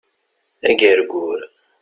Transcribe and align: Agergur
Agergur 0.69 1.41